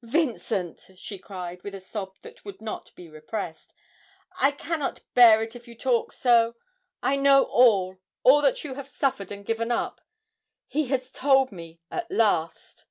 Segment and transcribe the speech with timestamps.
[0.00, 3.74] 'Vincent,' she cried, with a sob that would not be repressed,
[4.40, 6.54] 'I cannot bear it if you talk so....
[7.02, 10.00] I know all, all that you have suffered and given up...
[10.66, 12.86] he has told me at last!'